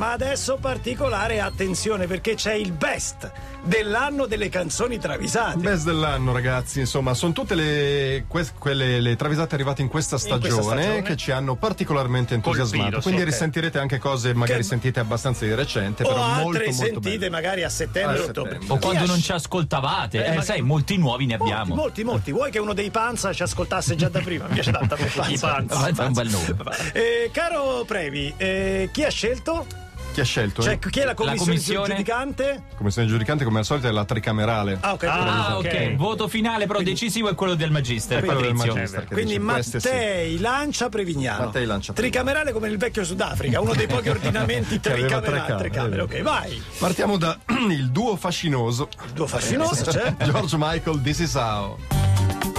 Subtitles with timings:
[0.00, 3.30] ma adesso particolare attenzione perché c'è il best
[3.62, 5.58] dell'anno delle canzoni travisate.
[5.58, 6.80] Best dell'anno, ragazzi.
[6.80, 11.02] Insomma, sono tutte le, que- quelle, le travisate arrivate in questa stagione, questa stagione.
[11.02, 12.80] che ci hanno particolarmente entusiasmato.
[12.84, 13.26] Colpito, Quindi ok.
[13.28, 17.18] risentirete anche cose magari Che- sentite abbastanza di recente, o però altre molto molto sentite
[17.18, 17.28] belle.
[17.30, 18.52] magari a settembre o a ottobre.
[18.52, 18.74] settembre.
[18.74, 21.74] O quando non ci ascoltavate, Eh, eh, ma- sai, molti nuovi ne Molti, abbiamo.
[21.74, 22.32] molti, molti.
[22.32, 24.46] Vuoi che uno dei Panza ci ascoltasse già da prima?
[24.46, 25.26] Mi piace tanto Panza.
[25.28, 25.76] I Panza.
[25.78, 26.56] Ah, È un bel nome.
[26.94, 29.66] Eh, caro Previ, eh, chi ha scelto?
[30.12, 30.62] Chi ha scelto?
[30.62, 31.88] Cioè, chi è la commissione, commissione?
[31.94, 32.62] giudicante?
[32.76, 34.76] Commissione giudicante, come al solito, è la tricamerale.
[34.80, 35.04] Ah, ok.
[35.04, 35.64] Ah, ok.
[35.64, 35.94] ok.
[35.96, 38.24] Voto finale, però decisivo è quello del Magister.
[38.24, 38.54] quello del.
[38.54, 39.88] Magister Quindi dice, queste sì.
[39.88, 41.44] Mattei lancia Prevignano.
[41.44, 42.24] Mattei lancia Prevignano.
[42.24, 45.46] Tricamerale come nel vecchio Sudafrica, uno dei pochi ordinamenti Che aveva tre tricamerali.
[45.46, 46.62] camere, Tre camere, è ok, vai.
[46.78, 47.38] Partiamo da
[47.70, 48.88] il duo fascinoso.
[49.04, 50.14] Il tuo fascinoso, c'è?
[50.24, 51.76] George Michael, This is How.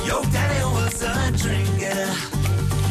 [0.06, 1.71] Your daddy was a drinker.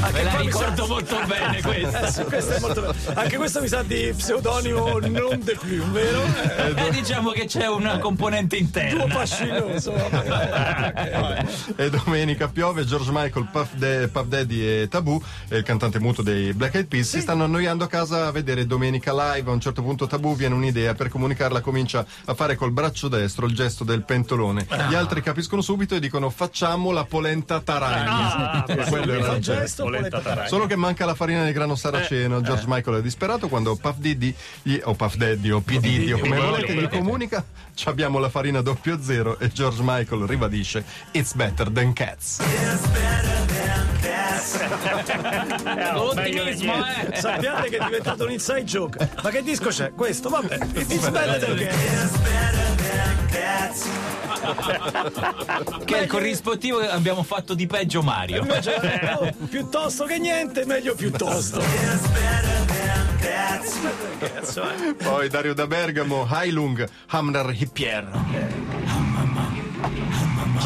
[0.00, 2.10] Me la qua mi ricordo sa- molto bene Eh, questa.
[2.10, 2.94] sì, questo è molto.
[3.14, 6.22] Anche questo mi sa di pseudonimo non de più, vero?
[6.24, 9.06] Eh, Eh, diciamo che c'è una componente Tuo interna.
[9.14, 9.92] fascinoso.
[10.90, 11.46] Ok, vai.
[11.76, 16.22] E domenica piove, George Michael, Puff, Da- Puff Daddy e Tabù, e il cantante muto
[16.22, 19.50] dei Black Eyed Peas, si stanno annoiando a casa a vedere domenica live.
[19.50, 23.46] A un certo punto Tabù viene un'idea, per comunicarla comincia a fare col braccio destro
[23.46, 24.66] il gesto del pentolone.
[24.88, 28.64] Gli altri capiscono subito e dicono facciamo la polenta taragna.
[28.64, 29.88] Ah, quello era il gesto.
[29.96, 30.48] Polenta taragna.
[30.48, 32.40] Solo che manca la farina di grano Eh, saraceno.
[32.40, 35.78] George Michael è disperato quando Puff Diddy, gli- o Puff Daddy, o P.
[35.78, 39.38] Diddy, o come volete, gli comunica: "Ci abbiamo la farina doppio zero.
[39.38, 42.38] E George Michael ribadisce: It's better than cats.
[45.94, 47.16] L'ottimismo, eh.
[47.16, 49.08] Sappiate che è diventato un inside joke.
[49.22, 49.92] Ma che disco c'è?
[49.94, 50.58] Questo, vabbè.
[50.74, 52.39] It's better than cats.
[55.84, 58.42] Che è il corrispettivo che abbiamo fatto di peggio Mario.
[58.42, 58.74] Invece,
[59.18, 61.62] oh, piuttosto che niente, meglio piuttosto.
[65.02, 68.79] Poi Dario da Bergamo, Heilung, Hamner Hippier.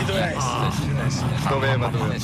[0.04, 1.48] Ci doveva essere.
[1.48, 2.14] Doveva, doveva.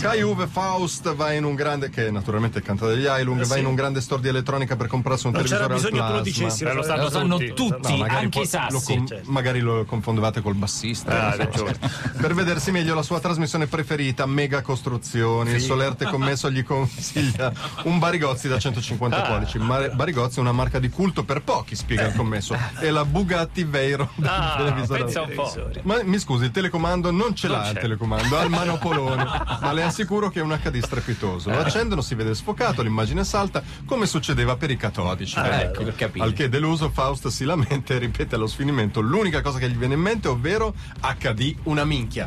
[0.00, 3.66] Kai Uwe Faust va in un grande, che naturalmente è cantante degli Heilung, va in
[3.66, 6.22] un grande store di elettronica per comprarsi un Non c'era televisore al bisogno che lo
[6.22, 6.44] plasma.
[6.46, 6.64] dicessi.
[6.64, 7.52] Eh, lo lo sanno Lo sanno tutti.
[7.54, 8.72] tutti, No, magari anche i sassi.
[8.72, 9.30] lo com- certo.
[9.30, 11.10] magari lo confondevate col bassista.
[11.32, 11.64] Ah, non so.
[11.66, 11.78] ragione.
[12.20, 17.52] Per vedersi meglio la sua trasmissione preferita, Mega Costruzioni, il Solerte Commesso gli consiglia
[17.84, 19.58] un Barigozzi da 150 pollici.
[19.58, 22.56] Ma- Barigozzi è una marca di culto per pochi, spiega il commesso.
[22.78, 25.04] È la Bugatti Veyron del Ah, televisore.
[25.04, 25.52] pensa un po'.
[25.82, 29.24] Ma mi scusi, il telecomando non ce Non l'ha il telecomando, ha il manopolone,
[29.60, 31.50] ma le assicuro che è un HD strepitoso.
[31.50, 35.38] Lo accendono, si vede sfocato, l'immagine salta, come succedeva per i catodici.
[35.38, 36.24] Ah, ecco, per capire.
[36.24, 39.94] Al che deluso Faust si lamenta e ripete allo sfinimento l'unica cosa che gli viene
[39.94, 42.26] in mente, ovvero HD una minchia.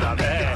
[0.00, 0.48] Vabbè,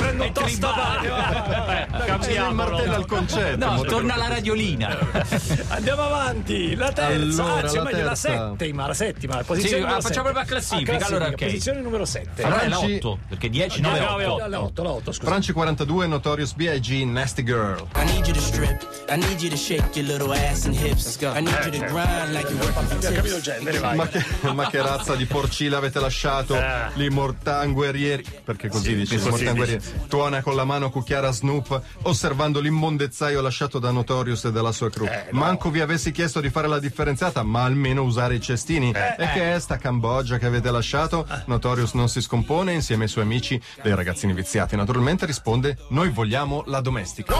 [0.00, 0.68] prendo un tosto
[2.18, 3.56] C'è il martello al concetto.
[3.70, 4.98] No, torna alla radiolina.
[5.68, 6.74] Andiamo avanti.
[6.74, 8.48] La terza, Allora, anzi, la meglio la terza.
[8.50, 9.34] settima, la settima.
[9.36, 10.32] la Posizione Sì, numero ah, facciamo sette.
[10.32, 11.44] proprio a classifica, allora, ok.
[11.44, 12.42] Posizione numero 7.
[12.42, 14.46] Allora è la Franci- 8, perché 10, No, 9, no, 8.
[14.48, 15.30] la 8, la 8, scusa.
[15.30, 17.04] Franci 42, Notorious B.I.G.
[17.04, 17.86] Nasty Girl.
[17.96, 18.86] I need you to strip.
[19.08, 21.18] I need you to shake your little ass and hips.
[21.22, 23.56] I need you to grind like you work for Abbiamo capito il tips.
[23.58, 23.96] genere, vai.
[23.96, 26.54] Ma che, ma che razza di porcile avete lasciato?
[26.56, 26.90] Eh.
[26.94, 28.24] Li mortanguerieri.
[28.44, 29.82] Perché così dice, così mortanguerieri.
[30.08, 35.08] Tuona con la mano cucchiara Snoop, osservando l'immondezzaio lasciato da Notorious e dalla sua crew.
[35.30, 38.90] Manco vi avessi chiesto di fare la differenziata, ma almeno usare i cestini.
[38.90, 41.26] e che è sta Cambogia che avete lasciato?
[41.46, 44.76] Notorious non si scompone insieme ai suoi amici, dei ragazzini viziati.
[44.76, 47.34] Naturalmente risponde: Noi vogliamo la domestica.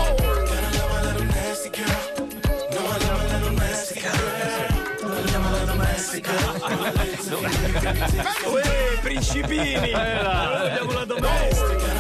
[8.47, 9.91] Uè, principini!
[9.93, 12.00] Vogliamo la domestica!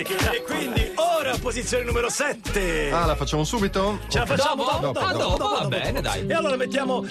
[0.00, 2.90] E quindi ora posizione numero 7.
[2.92, 3.98] Ah, la facciamo subito?
[4.08, 4.78] Ce la facciamo Dopo?
[4.80, 6.24] dopo, Ah, dopo, va bene, dai.
[6.26, 7.04] E allora mettiamo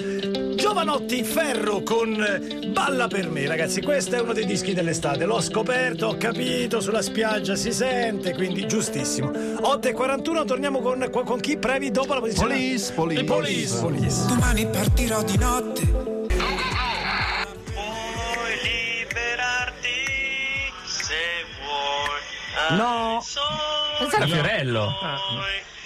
[0.55, 2.15] Giovanotti Ferro con
[2.71, 3.81] Balla per me, ragazzi.
[3.81, 5.25] Questo è uno dei dischi dell'estate.
[5.25, 9.31] L'ho scoperto, ho capito, sulla spiaggia si sente, quindi giustissimo.
[9.61, 12.53] 8 e 41, torniamo con, con chi previ dopo la posizione?
[12.53, 13.23] Police, police.
[13.25, 14.25] Police, police.
[14.27, 16.16] Domani partirò di notte.
[22.71, 23.19] No.
[23.99, 24.89] Pensa a Fiorello.
[24.89, 25.76] E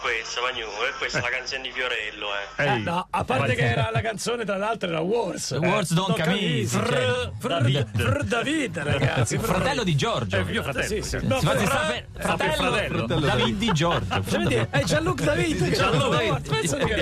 [0.00, 2.64] questa, Magnu, è questa la canzone di Fiorello, eh.
[2.64, 5.50] Eh, no, a parte che era la canzone, tra l'altro, era Wars.
[5.60, 7.88] Wars Don Camisi, Fr, fr, David.
[7.96, 9.38] fr David, ragazzi.
[9.38, 10.36] fr- Fratello di Giorgio.
[10.38, 10.86] Eh, mio fratello.
[10.86, 11.18] Sì, sì.
[11.22, 11.68] No, fratello.
[12.16, 14.22] fratello, Fratello David di Giorgio.
[14.28, 15.70] Cioè, è Gianluca David.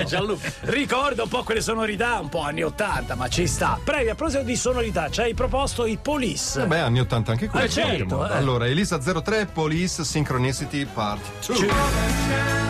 [0.05, 0.51] Gianluca.
[0.61, 3.79] Ricorda un po' quelle sonorità, un po' anni 80, ma ci sta.
[3.83, 6.61] Prego, a proposito di sonorità, ci hai proposto i Police.
[6.61, 7.61] Eh Beh, anni 80 anche qui.
[7.61, 8.33] Eh, certo, eh.
[8.35, 12.68] Allora, Elisa 03, Police Synchronicity Part 2.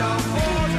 [0.00, 0.75] are a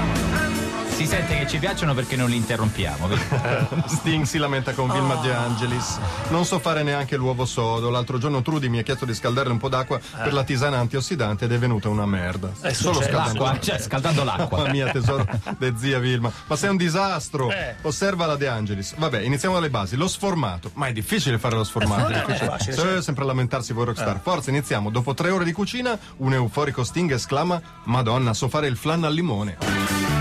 [0.98, 3.08] Si sente che ci piacciono perché non li interrompiamo.
[3.86, 6.00] Sting si lamenta con Vilma De Angelis.
[6.30, 7.92] Non so fare neanche l'uovo sodo.
[7.92, 11.46] L'altro giorno Trudy mi ha chiesto di scaldarle un po' d'acqua per la tisana antiossidante
[11.46, 12.50] ed è venuta una merda.
[12.64, 14.58] Eh, Solo scaldando L'acqua, cioè scaldando l'acqua.
[14.66, 15.24] Mamma mia, tesoro
[15.60, 16.32] de zia Vilma.
[16.48, 17.52] Ma sei un disastro.
[17.52, 17.76] Eh.
[17.84, 18.96] Osserva la De Angelis.
[18.98, 19.98] Vabbè, iniziamo dalle basi.
[19.98, 20.72] Lo sformato.
[20.74, 22.10] Ma è difficile fare lo sformato.
[22.10, 22.74] Eh, È difficile.
[22.74, 23.02] certo.
[23.04, 24.20] sempre a lamentarsi voi rockstar.
[24.20, 24.90] Forza, iniziamo.
[24.90, 29.14] Dopo tre ore di cucina, un euforico Sting esclama: Madonna, so fare il flan al
[29.14, 30.17] limone.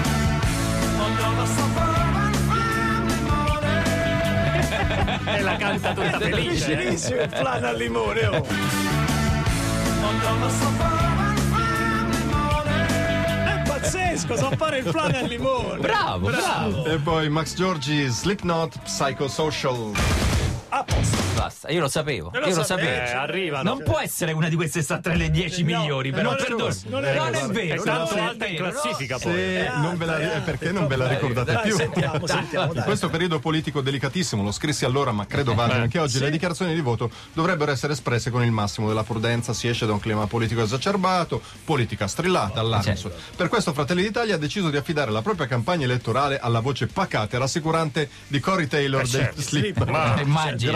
[5.46, 6.72] La canta tutta felice.
[6.72, 6.76] eh.
[6.76, 8.26] Vicinissimo il flan al limone.
[8.26, 8.46] Oh.
[13.44, 15.78] È pazzesco, so fare il flan al limone.
[15.78, 16.84] Bravo, bravo.
[16.86, 19.92] E poi Max Giorgi, Slipknot, Psychosocial.
[20.70, 21.15] A posto.
[21.36, 22.30] Basta, io lo sapevo.
[22.32, 22.88] lo io lo sapevo.
[22.88, 23.74] Eh, arrivano.
[23.74, 26.74] Non può essere una di queste sta tra le 10 migliori, però non è- perdono.
[26.84, 27.82] non Non è- non è- vero.
[27.82, 29.32] È tanto alta in classifica poi.
[29.32, 31.76] Se non ve la, eh, perché non ve la ricordate Dai, più?
[31.76, 32.72] sentiamo, sentiamo.
[32.72, 36.74] In questo periodo politico delicatissimo, lo scrissi allora, ma credo valga anche oggi, le dichiarazioni
[36.74, 39.52] di voto dovrebbero essere espresse con il massimo della prudenza.
[39.52, 42.96] Si esce da un clima politico esacerbato, politica strillata, allarme.
[42.96, 43.12] Certo.
[43.36, 47.36] Per questo Fratelli d'Italia ha deciso di affidare la propria campagna elettorale alla voce pacata
[47.36, 49.40] e rassicurante di Cory Taylor Eh, dei certo.
[49.42, 49.84] Slip.
[49.86, 50.72] Ma- Immagino.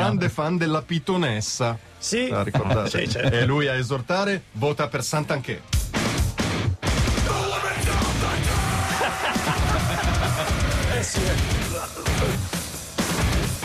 [0.51, 1.79] Grande della pitonessa.
[1.97, 2.29] Sì.
[2.29, 2.89] La ricordate?
[3.05, 3.37] Sì, certo.
[3.37, 5.63] E lui a esortare vota per Sant'Anché.
[10.93, 11.21] Eh sì.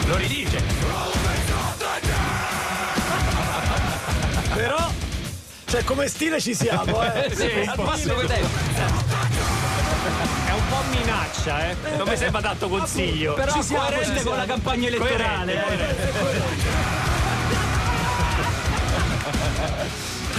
[0.06, 0.62] Lo ridice.
[4.54, 4.92] Però,
[5.66, 7.32] cioè, come stile ci siamo, eh.
[7.34, 9.25] Sì, al passo con te.
[11.26, 11.76] Minaccia, eh.
[11.98, 13.34] Non mi sembra tanto consiglio.
[13.34, 14.38] Però Ci siamo, coerente ci con siamo.
[14.38, 15.54] la campagna elettorale.
[15.54, 16.04] eh.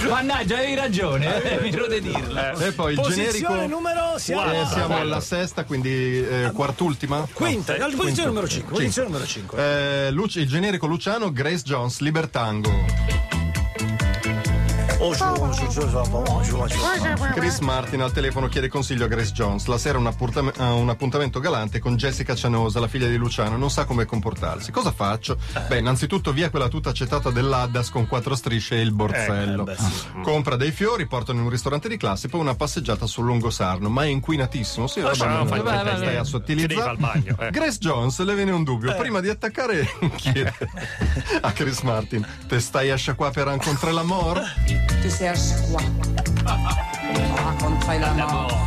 [0.07, 2.57] Mannaggia, avevi ragione, eh, mi ero di dirlo.
[2.59, 3.67] E poi il Posizione generico.
[3.67, 5.89] numero siamo, Eh, siamo alla sesta, quindi
[6.25, 7.27] eh, quartultima.
[7.33, 8.25] quinta, No, posizione quinta.
[8.27, 8.71] numero 5.
[8.73, 9.57] Posizione numero 5.
[10.07, 12.69] Eh, Luci- il generico Luciano, Grace Jones, Libertango.
[17.35, 19.65] Chris Martin al telefono chiede consiglio a Grace Jones.
[19.67, 23.57] La sera un, appuntam- ha un appuntamento galante con Jessica Cianosa, la figlia di Luciano.
[23.57, 24.71] Non sa come comportarsi.
[24.71, 25.37] Cosa faccio?
[25.67, 29.61] Beh, innanzitutto via quella tuta accettata dell'Addas con quattro strisce e il borsello.
[29.63, 30.21] Eh, beh, sì.
[30.23, 33.89] Compra dei fiori, portano in un ristorante di classe, poi una passeggiata sul lungo Sarno.
[33.89, 34.87] Ma è inquinatissimo.
[34.87, 36.15] Sì, vabbè, no, stai vai.
[36.15, 36.97] a sottilizzare.
[37.39, 37.49] eh.
[37.51, 38.95] Grace Jones le viene un dubbio.
[38.95, 40.53] Prima di attaccare, chiede
[41.41, 44.41] a Chris Martin: Te stai a sciacquà per incontrare l'amor?
[45.01, 45.81] Tu cherches quoi
[47.49, 48.57] Rencontrer la mort.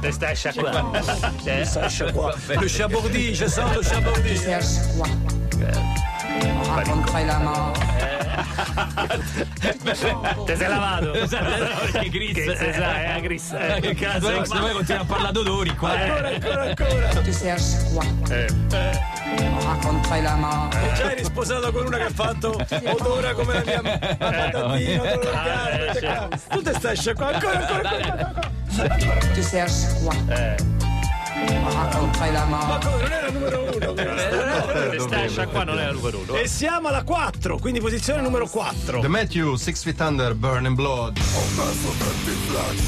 [0.00, 0.92] Te stai sciacquando.
[1.44, 2.34] Eh, Sasha qua.
[2.48, 4.34] Le chabourdi, je sens le chabourdi.
[4.34, 5.06] Tu cherches quoi
[6.76, 7.78] Rencontrer la mort.
[10.46, 11.12] Te sei lavato.
[11.12, 12.34] Che Chris.
[12.34, 13.52] Che se sa, è la Chris.
[13.52, 15.90] Eh, Che cazzo, se- se vuoi continuare a parlare d'odori qua.
[15.90, 17.08] Ancora, ancora, ancora.
[17.20, 18.06] Tu cherches quoi
[19.24, 19.48] Eh.
[19.66, 20.92] Rencontrer la mort.
[20.94, 22.50] Già eri sposato con una che ha fatto
[22.84, 27.58] odora come la mia la patatina, odore orgasmo, Eh, cioè, Tu te stai sciacquando ancora,
[27.58, 29.28] ancora, ancora, ancora.
[29.34, 30.83] Tu cherches quoi Rencontrer la
[31.52, 32.84] Ma mort.
[32.84, 33.74] come non era numero uno
[35.64, 36.34] non la numero uno.
[36.34, 39.00] E siamo alla 4, quindi posizione numero 4.
[39.00, 41.18] The Matthew, Six Feet Under, Burn and Blood.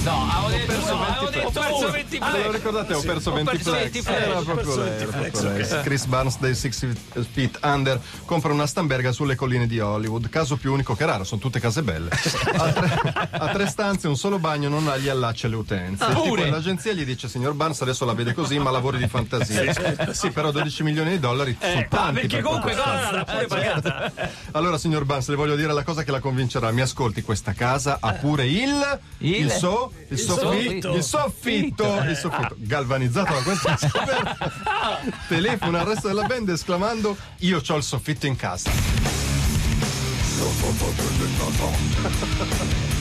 [0.04, 2.94] No, avevo detto, no, avevo detto, perso 20 Ve lo ricordate?
[2.94, 3.82] Ho perso 20 perso flex.
[3.82, 4.20] 20 flex.
[4.20, 5.82] Era proprio perso lei, 20 era flex, proprio lei.
[5.82, 6.86] Chris Barnes dei Six
[7.32, 10.28] Feet Under compra una stamberga sulle colline di Hollywood.
[10.28, 12.10] Caso più unico che raro, sono tutte case belle.
[12.56, 16.04] A tre, a tre stanze, un solo bagno, non ha gli allacci alle utenze.
[16.06, 16.44] Pure?
[16.44, 20.12] dell'agenzia gli dice: Signor Barnes, adesso la vede così, ma lavori di fantasia.
[20.12, 22.20] Sì, però 12 milioni di dollari sono Ah, tanti.
[22.20, 23.24] perché per comunque stanza.
[23.24, 24.12] pure pagata.
[24.52, 26.70] Allora, signor Barnes, le voglio dire la cosa che la convincerà.
[26.70, 29.00] Mi ascolti, questa casa ha pure il.
[29.18, 29.50] Il?
[29.50, 30.50] so, il, soffitto.
[30.50, 30.94] soffitto.
[30.94, 32.02] Il soffitto.
[32.08, 32.54] Il soffitto.
[32.58, 35.00] Galvanizzato da questa scoperta.
[35.28, 38.70] Telefona al resto della band esclamando: Io ho il soffitto in casa.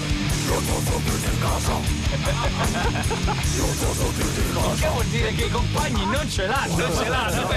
[4.78, 6.76] Che vuol dire che i compagni non ce l'hanno?
[6.78, 7.48] Non ce l'hanno,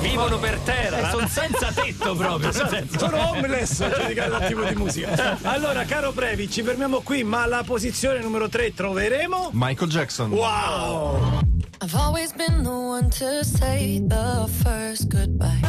[0.00, 1.10] vivono per terra.
[1.10, 2.50] Sono senza tetto proprio.
[2.52, 5.38] senza- Sono homeless a giudicare dal tipo di musica.
[5.42, 9.50] Allora, caro Brevi, ci fermiamo qui, ma la posizione numero 3 troveremo.
[9.52, 10.30] Michael Jackson.
[10.32, 11.40] Wow!
[11.82, 15.60] I've always been the one to say the first goodbye.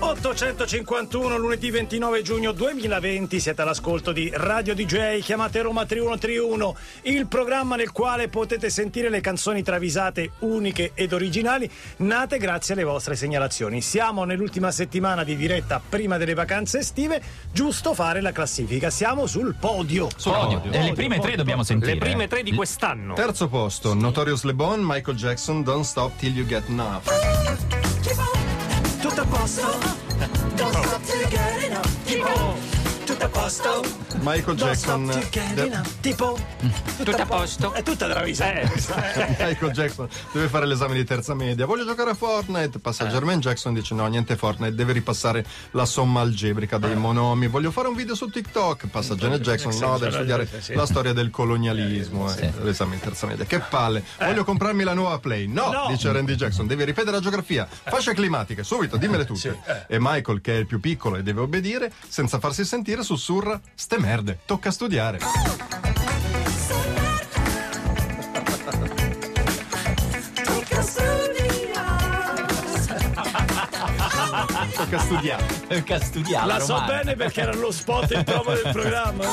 [0.00, 7.76] 851 lunedì 29 giugno 2020 siete all'ascolto di Radio DJ chiamate Roma 3131 il programma
[7.76, 13.82] nel quale potete sentire le canzoni travisate uniche ed originali nate grazie alle vostre segnalazioni
[13.82, 19.54] siamo nell'ultima settimana di diretta prima delle vacanze estive giusto fare la classifica siamo sul
[19.54, 20.62] podio Podio.
[20.70, 21.92] E le prime tre dobbiamo sentire.
[21.94, 23.14] Le prime tre di quest'anno.
[23.14, 27.79] Terzo posto, Notorious Le Bon, Michael Jackson, Don't Stop Till You Get Enough.
[29.00, 29.78] Tutto a posto
[30.56, 32.04] Don't stop till you get enough.
[32.04, 32.69] Tipo,
[33.20, 33.82] tutto a posto
[34.22, 35.06] Michael Jackson.
[35.30, 36.38] get de- tipo
[36.96, 37.72] Tutto a posto.
[37.74, 38.52] è tutta bravissima
[39.38, 41.66] Michael Jackson deve fare l'esame di terza media.
[41.66, 42.78] Voglio giocare a Fortnite.
[42.78, 47.46] Passa Jermaine Jackson dice: No, niente Fortnite, deve ripassare la somma algebrica dei monomi.
[47.48, 48.86] Voglio fare un video su TikTok.
[48.88, 49.76] Passa Janet Jackson.
[49.78, 52.32] No, deve studiare la storia del colonialismo.
[52.34, 53.44] eh, L'esame di terza media.
[53.44, 54.02] Che palle.
[54.18, 55.46] Voglio comprarmi la nuova Play.
[55.46, 55.86] No, No.
[55.88, 56.66] dice Randy Jackson.
[56.66, 57.66] Devi ripetere la geografia.
[57.70, 59.58] Fasce climatiche, subito, dimmele tutte.
[59.88, 63.98] E Michael, che è il più piccolo e deve obbedire, senza farsi sentire, sussurra: Ste
[63.98, 65.18] merde, tocca studiare.
[74.76, 75.82] Tocca studiare.
[75.82, 76.46] Che a studiare.
[76.46, 79.24] La so bene perché era lo spot in prova del programma.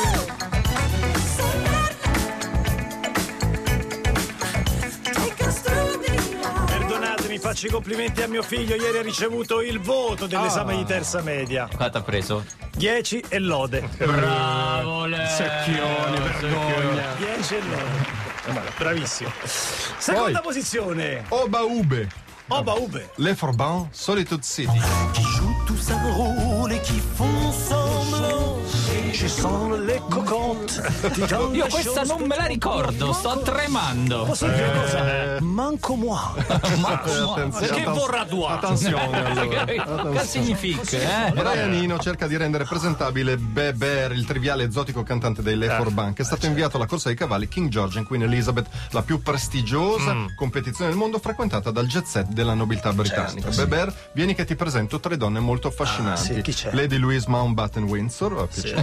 [7.38, 8.75] Perdonatemi, faccio i complimenti a mio figlio.
[8.75, 11.70] Ieri ha ricevuto il voto dell'esame di terza media.
[11.74, 12.44] Quanto ha preso?
[12.75, 13.88] 10 e lode.
[13.98, 15.25] Bravo, le...
[15.27, 17.13] Secchioni, vergogna.
[17.17, 18.72] 10 e lode.
[18.77, 19.32] Bravissimo.
[19.44, 21.24] Seconda posizione.
[21.29, 22.10] Oba Ube.
[22.48, 23.10] Oba Ube.
[23.15, 24.79] Le Forban, Solitude City.
[25.13, 28.66] Qui jouent tous un rôle et qui font semblant.
[29.12, 30.82] Ci sono le cocotte.
[31.51, 34.24] Io questa non me la ricordo, sto tremando.
[34.24, 35.38] Posso dire una cosa?
[35.41, 36.17] Manco moi.
[37.67, 38.48] Che vorrà due?
[38.48, 39.65] Attenzione allora.
[40.17, 41.32] Che significa, eh?
[41.32, 46.22] Brian Eno cerca di rendere presentabile Beber, il triviale esotico cantante dei Le Forban, che
[46.22, 50.15] è stato inviato alla corsa dei cavalli King George and Queen Elizabeth, la più prestigiosa
[50.36, 53.50] competizione del mondo frequentata dal jet set della nobiltà britannica.
[53.50, 56.34] Beber, vieni che ti presento tre donne molto affascinanti.
[56.36, 56.72] sì, chi c'è?
[56.74, 58.76] Lady Louise Mountbatten Windsor, piace-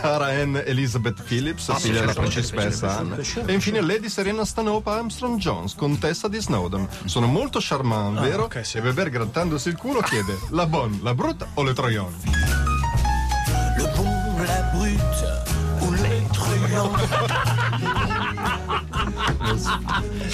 [0.00, 3.16] Zara Ann Elizabeth Phillips, figlia della principessa Anna.
[3.16, 6.88] E infine Lady Serena Stanhope Armstrong Jones, contessa di Snowdon.
[7.04, 8.44] Sono molto charmant, vero?
[8.44, 8.78] ok, sì.
[8.78, 12.16] E Beber grattandosi il culo chiede la bonne, la brutta o le troione?
[13.76, 15.42] Le bon, la brute
[15.80, 16.98] ou les truands.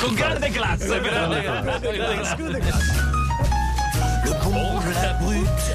[0.01, 3.06] Con grande classe, grande classe.
[4.57, 5.69] Bon, la brute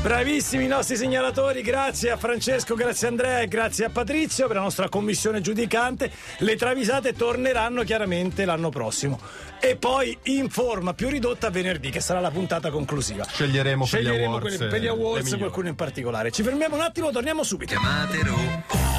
[0.02, 4.56] Bravissimi i nostri segnalatori, grazie a Francesco, grazie a Andrea e grazie a Patrizio per
[4.56, 6.10] la nostra commissione giudicante.
[6.38, 9.20] Le travisate torneranno chiaramente l'anno prossimo.
[9.60, 13.26] E poi in forma più ridotta venerdì, che sarà la puntata conclusiva.
[13.26, 16.30] Sceglieremo per gli Sceglieremo awards, quelli- per gli eh, awards qualcuno in particolare.
[16.30, 17.74] Ci fermiamo un attimo, torniamo subito.
[17.74, 18.89] Chiamatelo